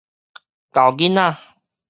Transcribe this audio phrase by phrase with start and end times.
[0.71, 1.37] 猴囡仔